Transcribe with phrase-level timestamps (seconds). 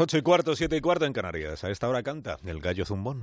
[0.00, 1.64] Ocho y cuarto, siete y cuarto en Canarias.
[1.64, 3.20] A esta hora canta el gallo zumbón.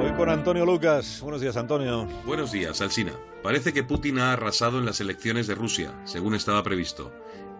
[0.00, 1.20] Hoy con Antonio Lucas.
[1.20, 2.08] Buenos días, Antonio.
[2.24, 3.12] Buenos días, Alsina.
[3.42, 7.12] Parece que Putin ha arrasado en las elecciones de Rusia, según estaba previsto.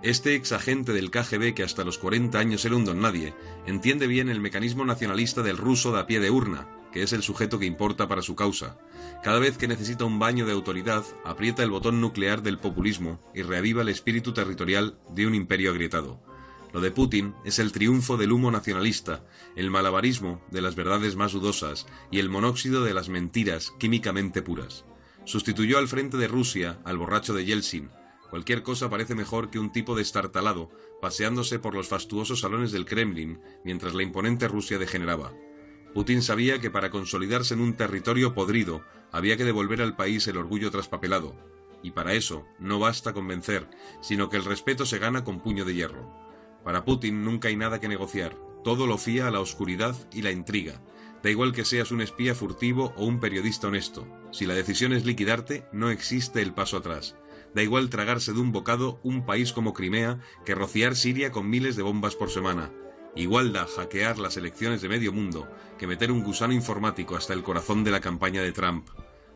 [0.03, 3.35] Este exagente del KGB, que hasta los 40 años era un don nadie,
[3.67, 6.67] entiende bien el mecanismo nacionalista del ruso de a pie de urna,
[6.97, 8.79] que es el sujeto que importa para su causa.
[9.23, 13.43] Cada vez que necesita un baño de autoridad, aprieta el botón nuclear del populismo y
[13.43, 16.23] reaviva el espíritu territorial de un imperio agrietado.
[16.73, 21.33] Lo de Putin es el triunfo del humo nacionalista, el malabarismo de las verdades más
[21.33, 24.87] dudosas y el monóxido de las mentiras químicamente puras.
[25.27, 27.91] Sustituyó al frente de Rusia al borracho de Yeltsin.
[28.31, 30.71] Cualquier cosa parece mejor que un tipo destartalado
[31.03, 35.35] paseándose por los fastuosos salones del Kremlin mientras la imponente Rusia degeneraba.
[35.97, 40.37] Putin sabía que para consolidarse en un territorio podrido había que devolver al país el
[40.37, 41.35] orgullo traspapelado,
[41.83, 43.67] y para eso no basta convencer,
[44.03, 46.13] sino que el respeto se gana con puño de hierro.
[46.63, 50.33] Para Putin nunca hay nada que negociar, todo lo fía a la oscuridad y la
[50.33, 50.83] intriga.
[51.23, 54.07] Da igual que seas un espía furtivo o un periodista honesto.
[54.33, 57.17] Si la decisión es liquidarte, no existe el paso atrás.
[57.55, 61.75] Da igual tragarse de un bocado un país como Crimea que rociar Siria con miles
[61.75, 62.71] de bombas por semana.
[63.17, 67.43] Igual da hackear las elecciones de medio mundo que meter un gusano informático hasta el
[67.43, 68.89] corazón de la campaña de Trump.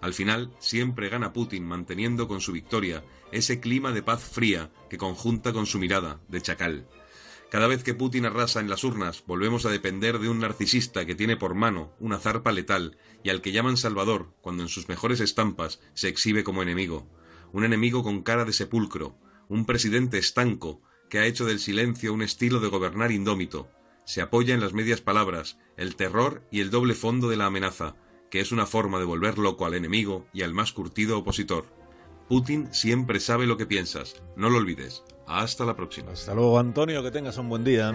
[0.02, 4.98] Al final, siempre gana Putin manteniendo con su victoria ese clima de paz fría que
[4.98, 6.86] conjunta con su mirada de chacal.
[7.50, 11.14] Cada vez que Putin arrasa en las urnas, volvemos a depender de un narcisista que
[11.14, 15.20] tiene por mano una zarpa letal y al que llaman Salvador cuando en sus mejores
[15.20, 17.08] estampas se exhibe como enemigo.
[17.52, 19.16] Un enemigo con cara de sepulcro,
[19.48, 23.69] un presidente estanco que ha hecho del silencio un estilo de gobernar indómito.
[24.05, 27.97] Se apoya en las medias palabras, el terror y el doble fondo de la amenaza,
[28.30, 31.66] que es una forma de volver loco al enemigo y al más curtido opositor.
[32.28, 35.03] Putin siempre sabe lo que piensas, no lo olvides.
[35.27, 36.12] Hasta la próxima.
[36.12, 37.92] Hasta luego, Antonio, que tengas un buen día.